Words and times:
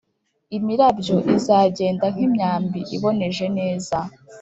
Imirabyo 0.57 1.17
izagenda 1.37 2.05
nk’imyambi 2.13 2.79
iboneje 2.95 3.45
neza, 3.57 3.97